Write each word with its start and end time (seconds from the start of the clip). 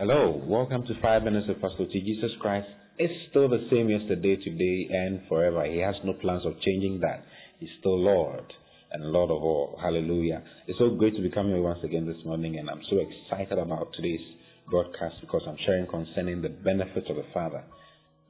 Hello, 0.00 0.40
welcome 0.46 0.82
to 0.86 0.94
Five 1.02 1.24
Minutes 1.24 1.46
of 1.50 1.60
Pastor 1.60 1.84
T. 1.84 2.00
Jesus 2.00 2.30
Christ 2.40 2.66
is 2.98 3.10
still 3.28 3.50
the 3.50 3.68
same 3.70 3.90
yesterday, 3.90 4.34
today, 4.36 4.88
and 4.88 5.20
forever. 5.28 5.62
He 5.66 5.76
has 5.76 5.94
no 6.04 6.14
plans 6.14 6.46
of 6.46 6.54
changing 6.64 7.00
that. 7.02 7.22
He's 7.58 7.68
still 7.80 8.00
Lord 8.00 8.50
and 8.92 9.12
Lord 9.12 9.28
of 9.28 9.42
all. 9.42 9.78
Hallelujah. 9.78 10.42
It's 10.66 10.78
so 10.78 10.96
great 10.96 11.16
to 11.16 11.22
be 11.22 11.28
coming 11.28 11.52
here 11.52 11.60
once 11.60 11.80
again 11.84 12.06
this 12.06 12.16
morning, 12.24 12.56
and 12.56 12.70
I'm 12.70 12.80
so 12.88 12.96
excited 12.96 13.58
about 13.58 13.88
today's 13.94 14.24
broadcast 14.70 15.16
because 15.20 15.42
I'm 15.46 15.58
sharing 15.66 15.86
concerning 15.86 16.40
the 16.40 16.48
benefits 16.48 17.08
of 17.10 17.16
the 17.16 17.28
Father. 17.34 17.62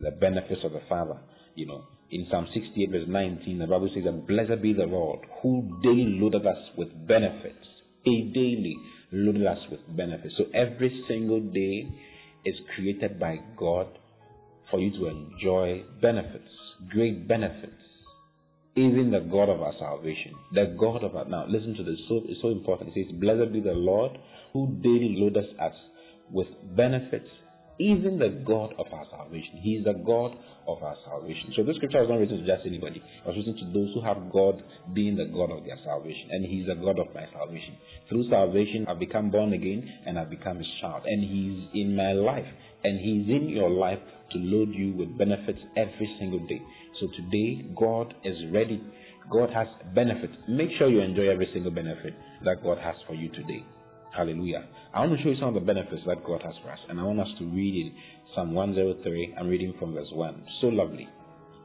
The 0.00 0.10
benefits 0.10 0.62
of 0.64 0.72
the 0.72 0.82
Father. 0.88 1.20
You 1.54 1.68
know, 1.68 1.84
in 2.10 2.26
Psalm 2.32 2.48
68, 2.52 2.90
verse 2.90 3.06
19, 3.06 3.60
the 3.60 3.68
Bible 3.68 3.90
says 3.94 4.02
that 4.06 4.26
blessed 4.26 4.60
be 4.60 4.72
the 4.72 4.90
Lord 4.90 5.20
who 5.40 5.78
daily 5.84 6.18
loaded 6.18 6.44
us 6.48 6.58
with 6.76 6.88
benefits. 7.06 7.62
He 8.02 8.32
daily 8.34 8.76
loaded 9.12 9.46
us 9.46 9.58
with 9.70 9.80
benefits. 9.96 10.34
So 10.38 10.44
every 10.54 11.04
single 11.08 11.40
day 11.40 11.86
is 12.44 12.54
created 12.74 13.18
by 13.18 13.40
God 13.56 13.86
for 14.70 14.80
you 14.80 14.90
to 14.92 15.06
enjoy 15.06 15.84
benefits, 16.00 16.50
great 16.90 17.26
benefits. 17.26 17.72
Even 18.76 19.10
the 19.10 19.20
God 19.20 19.48
of 19.48 19.60
our 19.60 19.74
salvation, 19.78 20.32
the 20.54 20.76
God 20.78 21.02
of 21.02 21.16
our 21.16 21.24
now 21.24 21.44
listen 21.48 21.74
to 21.74 21.82
this. 21.82 21.98
So 22.08 22.22
it's 22.28 22.40
so 22.40 22.48
important. 22.50 22.96
It 22.96 23.06
says, 23.06 23.16
"Blessed 23.18 23.52
be 23.52 23.60
the 23.60 23.72
Lord 23.72 24.12
who 24.52 24.68
daily 24.80 25.16
loads 25.18 25.36
us 25.58 25.74
with 26.30 26.46
benefits." 26.76 27.28
Even 27.80 28.18
the 28.18 28.44
God 28.44 28.74
of 28.76 28.92
our 28.92 29.06
salvation. 29.08 29.56
He 29.64 29.80
is 29.80 29.84
the 29.88 29.96
God 30.04 30.36
of 30.68 30.82
our 30.82 30.96
salvation. 31.08 31.56
So 31.56 31.64
this 31.64 31.76
scripture 31.76 32.04
is 32.04 32.10
not 32.12 32.20
written 32.20 32.36
to 32.36 32.46
just 32.46 32.66
anybody. 32.66 33.00
It 33.00 33.26
was 33.26 33.40
written 33.40 33.56
to 33.56 33.66
those 33.72 33.88
who 33.96 34.04
have 34.04 34.30
God 34.30 34.62
being 34.92 35.16
the 35.16 35.24
God 35.24 35.48
of 35.48 35.64
their 35.64 35.80
salvation. 35.82 36.28
And 36.28 36.44
He's 36.44 36.66
the 36.68 36.76
God 36.76 37.00
of 37.00 37.08
my 37.16 37.24
salvation. 37.32 37.80
Through 38.10 38.28
salvation, 38.28 38.84
I've 38.84 39.00
become 39.00 39.30
born 39.30 39.54
again 39.54 39.80
and 40.04 40.18
I've 40.18 40.28
become 40.28 40.58
His 40.58 40.68
child. 40.82 41.04
And 41.06 41.24
He's 41.24 41.72
in 41.72 41.96
my 41.96 42.12
life. 42.12 42.44
And 42.84 43.00
He's 43.00 43.24
in 43.32 43.48
your 43.48 43.70
life 43.70 44.04
to 44.32 44.38
load 44.38 44.76
you 44.76 44.92
with 44.92 45.16
benefits 45.16 45.60
every 45.74 46.16
single 46.20 46.44
day. 46.46 46.60
So 47.00 47.08
today, 47.16 47.64
God 47.80 48.12
is 48.24 48.36
ready. 48.52 48.84
God 49.32 49.48
has 49.56 49.68
benefits. 49.94 50.34
Make 50.48 50.68
sure 50.76 50.90
you 50.90 51.00
enjoy 51.00 51.32
every 51.32 51.48
single 51.54 51.72
benefit 51.72 52.12
that 52.44 52.62
God 52.62 52.76
has 52.76 52.96
for 53.08 53.14
you 53.14 53.30
today. 53.32 53.64
Hallelujah. 54.16 54.66
I 54.92 55.00
want 55.00 55.16
to 55.16 55.22
show 55.22 55.30
you 55.30 55.36
some 55.38 55.48
of 55.48 55.54
the 55.54 55.60
benefits 55.60 56.02
that 56.06 56.24
God 56.24 56.42
has 56.42 56.54
for 56.62 56.70
us. 56.70 56.78
And 56.88 56.98
I 56.98 57.04
want 57.04 57.20
us 57.20 57.28
to 57.38 57.44
read 57.44 57.86
it. 57.86 57.92
Psalm 58.34 58.54
103. 58.54 59.34
I'm 59.38 59.48
reading 59.48 59.74
from 59.78 59.94
verse 59.94 60.08
1. 60.12 60.44
So 60.60 60.68
lovely. 60.68 61.08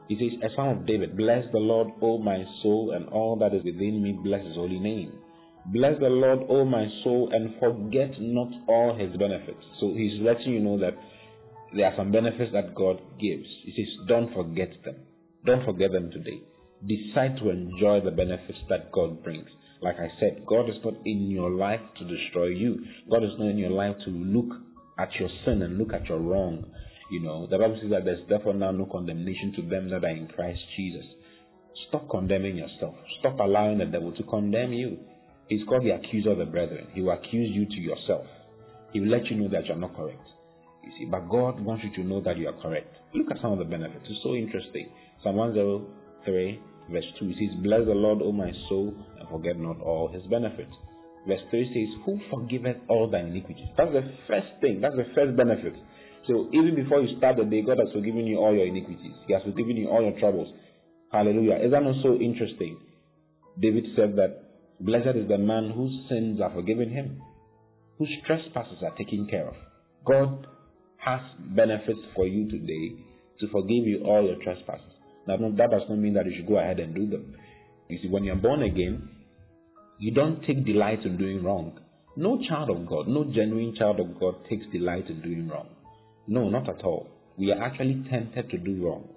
It 0.08 0.18
says, 0.18 0.50
A 0.50 0.54
psalm 0.54 0.78
of 0.78 0.86
David, 0.86 1.16
Bless 1.16 1.44
the 1.52 1.58
Lord, 1.58 1.88
O 2.00 2.18
my 2.18 2.44
soul, 2.62 2.92
and 2.94 3.08
all 3.08 3.36
that 3.36 3.54
is 3.54 3.64
within 3.64 4.02
me, 4.02 4.16
bless 4.22 4.44
his 4.44 4.54
holy 4.54 4.78
name. 4.78 5.12
Bless 5.72 5.98
the 5.98 6.06
Lord, 6.06 6.46
O 6.48 6.64
my 6.64 6.86
soul, 7.02 7.30
and 7.32 7.58
forget 7.58 8.20
not 8.20 8.52
all 8.68 8.96
his 8.96 9.16
benefits. 9.16 9.64
So 9.80 9.94
he's 9.94 10.22
letting 10.22 10.52
you 10.52 10.60
know 10.60 10.78
that 10.78 10.94
there 11.74 11.86
are 11.86 11.96
some 11.96 12.12
benefits 12.12 12.52
that 12.52 12.74
God 12.76 13.00
gives. 13.20 13.46
He 13.64 13.72
says, 13.76 14.06
Don't 14.06 14.32
forget 14.32 14.70
them. 14.84 14.96
Don't 15.44 15.64
forget 15.64 15.90
them 15.90 16.10
today. 16.12 16.40
Decide 16.86 17.38
to 17.38 17.50
enjoy 17.50 18.00
the 18.04 18.12
benefits 18.12 18.58
that 18.68 18.92
God 18.92 19.24
brings. 19.24 19.48
Like 19.82 19.96
I 19.96 20.08
said, 20.20 20.44
God 20.46 20.68
is 20.68 20.76
not 20.84 20.94
in 21.04 21.30
your 21.30 21.50
life 21.50 21.80
to 21.98 22.04
destroy 22.04 22.48
you. 22.48 22.84
God 23.10 23.22
is 23.22 23.32
not 23.38 23.50
in 23.50 23.58
your 23.58 23.70
life 23.70 23.96
to 24.04 24.10
look 24.10 24.56
at 24.98 25.08
your 25.20 25.28
sin 25.44 25.62
and 25.62 25.78
look 25.78 25.92
at 25.92 26.06
your 26.08 26.18
wrong. 26.18 26.64
You 27.10 27.20
know, 27.20 27.46
the 27.46 27.58
Bible 27.58 27.78
says 27.80 27.90
that 27.90 28.04
there's 28.04 28.26
therefore 28.28 28.54
now 28.54 28.72
no 28.72 28.86
condemnation 28.86 29.52
to 29.56 29.62
them 29.62 29.90
that 29.90 30.04
are 30.04 30.16
in 30.16 30.26
Christ 30.28 30.60
Jesus. 30.76 31.04
Stop 31.88 32.08
condemning 32.10 32.56
yourself. 32.56 32.94
Stop 33.20 33.38
allowing 33.38 33.78
the 33.78 33.84
devil 33.84 34.12
to 34.12 34.22
condemn 34.24 34.72
you. 34.72 34.98
He's 35.48 35.64
called 35.68 35.84
the 35.84 35.90
accuser 35.90 36.32
of 36.32 36.38
the 36.38 36.46
brethren. 36.46 36.88
He 36.94 37.02
will 37.02 37.12
accuse 37.12 37.54
you 37.54 37.66
to 37.66 37.80
yourself. 37.80 38.26
He 38.92 39.00
will 39.00 39.08
let 39.08 39.26
you 39.26 39.36
know 39.36 39.48
that 39.50 39.66
you're 39.66 39.76
not 39.76 39.94
correct. 39.94 40.26
You 40.82 40.92
see, 40.98 41.04
but 41.04 41.28
God 41.28 41.60
wants 41.60 41.84
you 41.84 42.02
to 42.02 42.08
know 42.08 42.20
that 42.22 42.36
you 42.36 42.48
are 42.48 42.60
correct. 42.62 42.96
Look 43.14 43.30
at 43.30 43.40
some 43.42 43.52
of 43.52 43.58
the 43.58 43.64
benefits. 43.64 44.06
It's 44.08 44.20
so 44.22 44.34
interesting. 44.34 44.88
Psalm 45.22 45.36
103, 45.36 46.60
verse 46.90 47.04
2 47.18 47.32
says, 47.34 47.62
Bless 47.62 47.84
the 47.86 47.94
Lord, 47.94 48.22
O 48.22 48.32
my 48.32 48.52
soul, 48.68 48.94
and 49.18 49.28
forget 49.28 49.58
not 49.58 49.80
all 49.80 50.08
his 50.08 50.22
benefits. 50.30 50.72
Verse 51.26 51.40
3 51.50 51.72
says, 51.74 52.02
Who 52.06 52.20
forgiveth 52.30 52.76
all 52.88 53.10
thy 53.10 53.20
iniquities? 53.20 53.68
That's 53.76 53.92
the 53.92 54.02
first 54.26 54.60
thing, 54.60 54.80
that's 54.80 54.96
the 54.96 55.10
first 55.14 55.36
benefit. 55.36 55.74
So 56.26 56.48
even 56.52 56.74
before 56.74 57.02
you 57.02 57.16
start 57.18 57.36
the 57.36 57.44
day, 57.44 57.62
God 57.62 57.78
has 57.78 57.92
forgiven 57.92 58.26
you 58.26 58.38
all 58.38 58.54
your 58.54 58.66
iniquities. 58.66 59.14
He 59.26 59.32
has 59.32 59.42
forgiven 59.42 59.76
you 59.76 59.88
all 59.88 60.02
your 60.02 60.18
troubles. 60.18 60.52
Hallelujah. 61.12 61.56
Is 61.64 61.70
that 61.70 61.82
not 61.82 62.02
so 62.02 62.14
interesting? 62.14 62.78
David 63.60 63.84
said 63.94 64.16
that 64.16 64.42
blessed 64.80 65.16
is 65.16 65.28
the 65.28 65.38
man 65.38 65.70
whose 65.70 65.94
sins 66.08 66.40
are 66.40 66.52
forgiven 66.52 66.90
him, 66.90 67.22
whose 67.98 68.10
trespasses 68.26 68.78
are 68.82 68.94
taken 68.96 69.26
care 69.30 69.48
of. 69.48 69.54
God 70.04 70.46
has 70.98 71.20
benefits 71.54 72.00
for 72.14 72.26
you 72.26 72.50
today 72.50 72.96
to 73.40 73.48
forgive 73.52 73.86
you 73.86 74.02
all 74.04 74.26
your 74.26 74.42
trespasses. 74.42 74.95
Now, 75.26 75.36
that 75.36 75.70
does 75.70 75.82
not 75.88 75.98
mean 75.98 76.14
that 76.14 76.26
you 76.26 76.32
should 76.36 76.46
go 76.46 76.58
ahead 76.58 76.78
and 76.78 76.94
do 76.94 77.06
them. 77.06 77.34
You 77.88 77.98
see, 78.02 78.08
when 78.08 78.24
you're 78.24 78.36
born 78.36 78.62
again, 78.62 79.08
you 79.98 80.12
don't 80.12 80.42
take 80.44 80.64
delight 80.64 81.04
in 81.04 81.16
doing 81.16 81.42
wrong. 81.42 81.78
No 82.16 82.38
child 82.48 82.70
of 82.70 82.86
God, 82.86 83.08
no 83.08 83.24
genuine 83.24 83.74
child 83.78 84.00
of 84.00 84.18
God 84.18 84.34
takes 84.48 84.64
delight 84.72 85.08
in 85.08 85.20
doing 85.22 85.48
wrong. 85.48 85.68
No, 86.26 86.48
not 86.48 86.68
at 86.68 86.82
all. 86.82 87.08
We 87.38 87.52
are 87.52 87.62
actually 87.62 88.04
tempted 88.10 88.50
to 88.50 88.58
do 88.58 88.84
wrong. 88.84 89.08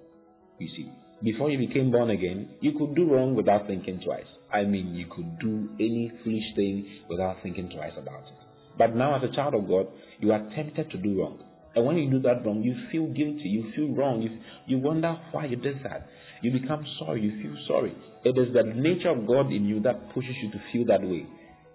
You 0.58 0.68
see, 0.76 0.90
before 1.22 1.50
you 1.50 1.58
became 1.58 1.90
born 1.90 2.10
again, 2.10 2.50
you 2.60 2.72
could 2.78 2.94
do 2.94 3.10
wrong 3.12 3.34
without 3.34 3.66
thinking 3.66 4.00
twice. 4.04 4.26
I 4.52 4.64
mean, 4.64 4.94
you 4.94 5.06
could 5.06 5.38
do 5.38 5.70
any 5.78 6.12
foolish 6.22 6.54
thing 6.56 6.88
without 7.08 7.36
thinking 7.42 7.70
twice 7.70 7.92
about 7.96 8.24
it. 8.24 8.38
But 8.78 8.94
now, 8.94 9.16
as 9.16 9.22
a 9.28 9.34
child 9.34 9.54
of 9.54 9.68
God, 9.68 9.86
you 10.18 10.32
are 10.32 10.48
tempted 10.54 10.90
to 10.90 10.98
do 10.98 11.20
wrong. 11.20 11.42
And 11.74 11.86
when 11.86 11.96
you 11.96 12.10
do 12.10 12.20
that 12.22 12.44
wrong, 12.44 12.62
you 12.62 12.74
feel 12.90 13.06
guilty, 13.06 13.46
you 13.46 13.72
feel 13.76 13.94
wrong, 13.94 14.22
you, 14.22 14.30
you 14.66 14.82
wonder 14.82 15.16
why 15.32 15.46
you 15.46 15.56
did 15.56 15.82
that. 15.84 16.08
You 16.42 16.52
become 16.58 16.84
sorry, 16.98 17.22
you 17.22 17.42
feel 17.42 17.56
sorry. 17.68 17.94
It 18.24 18.36
is 18.36 18.52
the 18.54 18.64
nature 18.74 19.10
of 19.10 19.26
God 19.26 19.52
in 19.52 19.64
you 19.66 19.80
that 19.82 20.12
pushes 20.14 20.34
you 20.42 20.50
to 20.50 20.60
feel 20.72 20.86
that 20.86 21.02
way. 21.02 21.26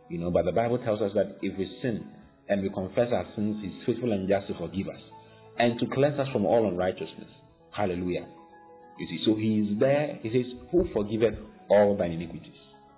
You 0.09 0.19
know, 0.19 0.31
but 0.31 0.45
the 0.45 0.51
Bible 0.51 0.79
tells 0.79 1.01
us 1.01 1.11
that 1.15 1.37
if 1.41 1.57
we 1.57 1.69
sin 1.81 2.05
and 2.49 2.61
we 2.61 2.69
confess 2.69 3.07
our 3.11 3.25
sins, 3.35 3.57
He's 3.61 3.85
faithful 3.85 4.11
and 4.11 4.27
just 4.27 4.47
to 4.47 4.53
forgive 4.57 4.87
us 4.89 5.01
and 5.57 5.79
to 5.79 5.85
cleanse 5.93 6.19
us 6.19 6.27
from 6.33 6.45
all 6.45 6.67
unrighteousness. 6.67 7.29
Hallelujah. 7.71 8.27
You 8.99 9.07
see, 9.07 9.23
so 9.25 9.35
He 9.35 9.71
is 9.71 9.79
there. 9.79 10.19
He 10.21 10.29
says, 10.29 10.51
Who 10.71 10.87
forgiveth 10.93 11.35
all 11.69 11.95
thine 11.97 12.11
iniquities? 12.11 12.53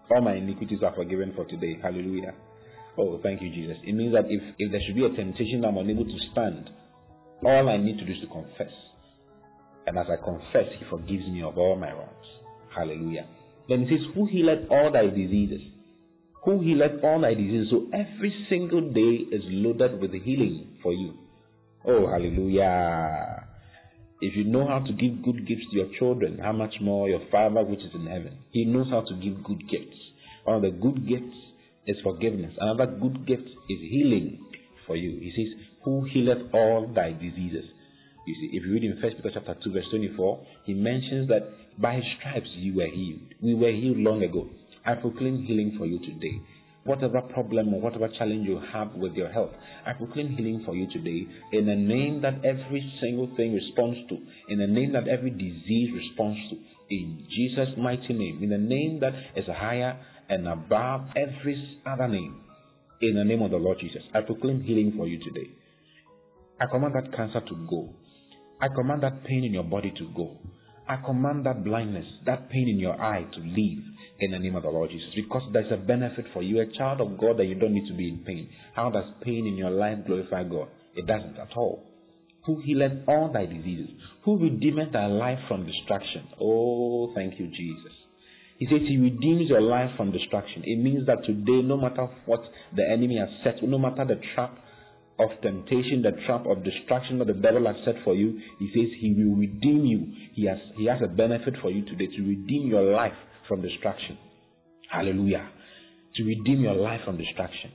All 0.09 0.21
my 0.21 0.35
iniquities 0.35 0.79
are 0.83 0.95
forgiven 0.95 1.33
for 1.35 1.45
today. 1.45 1.77
Hallelujah. 1.81 2.33
Oh, 2.97 3.19
thank 3.21 3.41
you, 3.41 3.49
Jesus. 3.49 3.77
It 3.83 3.93
means 3.93 4.13
that 4.13 4.25
if, 4.29 4.41
if 4.57 4.71
there 4.71 4.81
should 4.85 4.95
be 4.95 5.05
a 5.05 5.09
temptation 5.15 5.63
I'm 5.63 5.77
unable 5.77 6.05
to 6.05 6.17
stand, 6.31 6.69
all 7.43 7.69
I 7.69 7.77
need 7.77 7.97
to 7.99 8.05
do 8.05 8.11
is 8.11 8.19
to 8.21 8.27
confess. 8.27 8.73
And 9.85 9.97
as 9.97 10.07
I 10.09 10.17
confess, 10.23 10.67
He 10.79 10.85
forgives 10.89 11.27
me 11.27 11.43
of 11.43 11.57
all 11.57 11.75
my 11.75 11.91
wrongs. 11.91 12.27
Hallelujah. 12.75 13.27
Then 13.69 13.81
He 13.81 13.87
says, 13.87 14.05
Who 14.15 14.27
healeth 14.27 14.69
all 14.69 14.91
thy 14.91 15.07
diseases? 15.07 15.61
Who 16.45 16.61
healeth 16.61 17.03
all 17.03 17.21
thy 17.21 17.33
diseases? 17.33 17.67
So 17.71 17.87
every 17.93 18.33
single 18.49 18.81
day 18.81 19.27
is 19.31 19.41
loaded 19.45 20.01
with 20.01 20.11
healing 20.13 20.77
for 20.81 20.93
you. 20.93 21.13
Oh, 21.85 22.07
hallelujah. 22.07 23.47
If 24.19 24.35
you 24.35 24.45
know 24.45 24.67
how 24.67 24.79
to 24.79 24.93
give 24.93 25.23
good 25.23 25.47
gifts 25.47 25.65
to 25.71 25.77
your 25.77 25.89
children, 25.99 26.39
how 26.41 26.51
much 26.51 26.73
more 26.81 27.07
your 27.07 27.21
Father 27.31 27.63
which 27.63 27.79
is 27.79 27.91
in 27.93 28.07
heaven? 28.07 28.39
He 28.51 28.65
knows 28.65 28.87
how 28.89 29.01
to 29.01 29.13
give 29.15 29.43
good 29.43 29.69
gifts. 29.69 29.97
One 30.43 30.57
of 30.57 30.61
the 30.63 30.71
good 30.71 31.07
gifts 31.07 31.35
is 31.85 31.97
forgiveness. 32.03 32.53
Another 32.59 32.87
good 32.87 33.27
gift 33.27 33.47
is 33.69 33.79
healing 33.79 34.43
for 34.87 34.95
you. 34.95 35.19
He 35.19 35.31
says, 35.35 35.66
Who 35.87 36.03
healeth 36.03 36.53
all 36.53 36.91
thy 36.93 37.13
diseases? 37.13 37.63
You 38.25 38.35
see, 38.35 38.57
if 38.57 38.65
you 38.65 38.73
read 38.73 38.83
in 38.83 38.99
1 39.01 39.01
Peter 39.23 39.31
chapter 39.33 39.55
2, 39.63 39.71
verse 39.71 39.85
24, 39.89 40.45
he 40.65 40.73
mentions 40.73 41.29
that 41.29 41.47
by 41.79 41.95
his 41.95 42.03
stripes 42.19 42.49
you 42.57 42.75
were 42.75 42.91
healed. 42.93 43.21
We 43.41 43.53
were 43.55 43.71
healed 43.71 43.95
long 43.95 44.21
ago. 44.21 44.49
I 44.85 44.95
proclaim 44.95 45.45
healing 45.45 45.75
for 45.77 45.85
you 45.85 45.99
today. 45.99 46.41
Whatever 46.83 47.21
problem 47.21 47.73
or 47.73 47.79
whatever 47.79 48.09
challenge 48.19 48.45
you 48.45 48.59
have 48.73 48.95
with 48.95 49.13
your 49.13 49.31
health, 49.31 49.51
I 49.85 49.93
proclaim 49.93 50.35
healing 50.35 50.63
for 50.65 50.75
you 50.75 50.91
today 50.91 51.25
in 51.53 51.69
a 51.69 51.75
name 51.77 52.21
that 52.21 52.43
every 52.43 52.83
single 52.99 53.33
thing 53.37 53.53
responds 53.53 53.99
to, 54.09 54.17
in 54.49 54.59
a 54.59 54.67
name 54.67 54.91
that 54.91 55.07
every 55.07 55.29
disease 55.29 55.91
responds 55.95 56.39
to, 56.49 56.57
in 56.89 57.25
Jesus' 57.33 57.77
mighty 57.77 58.11
name, 58.11 58.43
in 58.43 58.49
the 58.49 58.57
name 58.57 58.99
that 58.99 59.13
is 59.37 59.45
higher 59.47 59.97
and 60.27 60.49
above 60.49 61.07
every 61.15 61.79
other 61.85 62.09
name, 62.09 62.41
in 62.99 63.15
the 63.15 63.23
name 63.23 63.41
of 63.41 63.51
the 63.51 63.57
Lord 63.57 63.77
Jesus. 63.79 64.01
I 64.13 64.19
proclaim 64.19 64.63
healing 64.63 64.91
for 64.97 65.07
you 65.07 65.19
today. 65.19 65.49
I 66.59 66.65
command 66.65 66.95
that 66.95 67.15
cancer 67.15 67.41
to 67.41 67.67
go. 67.69 67.93
I 68.59 68.67
command 68.69 69.03
that 69.03 69.23
pain 69.23 69.43
in 69.43 69.53
your 69.53 69.63
body 69.63 69.91
to 69.97 70.09
go. 70.15 70.37
I 70.87 70.97
command 71.05 71.45
that 71.45 71.63
blindness, 71.63 72.05
that 72.25 72.49
pain 72.49 72.69
in 72.69 72.79
your 72.79 72.99
eye 72.99 73.23
to 73.33 73.39
leave 73.39 73.83
in 74.19 74.31
the 74.31 74.39
name 74.39 74.55
of 74.55 74.63
the 74.63 74.69
Lord 74.69 74.89
Jesus. 74.89 75.09
Because 75.15 75.43
there's 75.53 75.71
a 75.71 75.77
benefit 75.77 76.25
for 76.33 76.41
you, 76.41 76.61
a 76.61 76.77
child 76.77 77.01
of 77.01 77.17
God, 77.19 77.37
that 77.37 77.45
you 77.45 77.55
don't 77.55 77.73
need 77.73 77.87
to 77.89 77.95
be 77.95 78.07
in 78.07 78.23
pain. 78.25 78.49
How 78.73 78.89
does 78.89 79.03
pain 79.21 79.45
in 79.45 79.55
your 79.55 79.69
life 79.69 79.99
glorify 80.07 80.43
God? 80.43 80.69
It 80.95 81.05
doesn't 81.05 81.37
at 81.37 81.55
all. 81.55 81.83
Who 82.45 82.61
healeth 82.61 83.03
all 83.07 83.31
thy 83.31 83.45
diseases? 83.45 83.89
Who 84.23 84.39
redeemeth 84.39 84.93
thy 84.93 85.07
life 85.07 85.39
from 85.47 85.65
destruction? 85.65 86.27
Oh, 86.41 87.11
thank 87.13 87.37
you, 87.39 87.47
Jesus. 87.47 87.91
He 88.57 88.65
says 88.65 88.81
he 88.87 88.97
redeems 88.97 89.49
your 89.49 89.61
life 89.61 89.91
from 89.97 90.11
destruction. 90.11 90.63
It 90.65 90.77
means 90.81 91.05
that 91.05 91.23
today, 91.25 91.61
no 91.61 91.77
matter 91.77 92.07
what 92.25 92.41
the 92.75 92.89
enemy 92.89 93.17
has 93.17 93.29
set, 93.43 93.61
no 93.61 93.77
matter 93.77 94.05
the 94.05 94.19
trap 94.33 94.57
of 95.19 95.29
temptation, 95.41 96.03
the 96.03 96.11
trap 96.25 96.45
of 96.45 96.63
destruction 96.63 97.19
that 97.19 97.27
the 97.27 97.33
devil 97.33 97.65
has 97.65 97.75
set 97.85 97.95
for 98.03 98.13
you, 98.13 98.39
he 98.59 98.67
says 98.73 98.93
he 98.99 99.15
will 99.17 99.35
redeem 99.35 99.85
you. 99.85 100.13
He 100.33 100.45
has, 100.45 100.57
he 100.77 100.85
has 100.85 100.99
a 101.03 101.07
benefit 101.07 101.55
for 101.61 101.71
you 101.71 101.83
today 101.85 102.07
to 102.07 102.21
redeem 102.21 102.67
your 102.67 102.93
life 102.93 103.17
from 103.47 103.61
destruction. 103.61 104.17
Hallelujah. 104.91 105.49
To 106.15 106.23
redeem 106.23 106.61
your 106.61 106.75
life 106.75 107.01
from 107.05 107.17
destruction. 107.17 107.71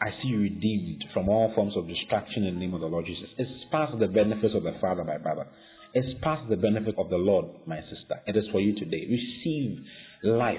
I 0.00 0.10
see 0.20 0.28
you 0.28 0.40
redeemed 0.40 1.04
from 1.14 1.28
all 1.28 1.52
forms 1.54 1.76
of 1.76 1.86
destruction 1.86 2.44
in 2.44 2.54
the 2.54 2.60
name 2.60 2.74
of 2.74 2.80
the 2.80 2.88
Lord 2.88 3.06
Jesus. 3.06 3.28
It's 3.38 3.70
part 3.70 3.92
of 3.92 4.00
the 4.00 4.08
benefits 4.08 4.54
of 4.56 4.64
the 4.64 4.74
Father, 4.80 5.04
my 5.04 5.18
brother. 5.18 5.46
It's 5.94 6.18
part 6.22 6.42
of 6.42 6.48
the 6.48 6.56
benefit 6.56 6.96
of 6.98 7.08
the 7.08 7.16
Lord, 7.16 7.46
my 7.66 7.80
sister. 7.82 8.18
It 8.26 8.36
is 8.36 8.44
for 8.50 8.60
you 8.60 8.74
today. 8.74 9.06
Receive 9.06 9.78
life, 10.24 10.56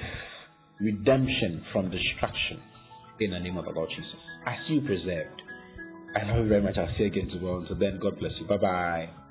redemption 0.80 1.66
from 1.74 1.92
destruction 1.92 2.62
in 3.20 3.32
the 3.32 3.40
name 3.40 3.58
of 3.58 3.66
the 3.66 3.72
Lord 3.72 3.90
Jesus. 3.90 4.20
I 4.46 4.56
see 4.68 4.76
you 4.76 4.82
preserved. 4.82 5.43
I 6.16 6.24
love 6.26 6.44
you 6.44 6.50
very 6.50 6.62
much. 6.62 6.78
I'll 6.78 6.88
see 6.98 7.04
you 7.04 7.06
again 7.08 7.30
tomorrow. 7.30 7.60
Until 7.60 7.78
then, 7.78 8.00
God 8.02 8.20
bless 8.20 8.34
you. 8.40 8.48
Bye 8.48 8.58
bye. 8.58 9.23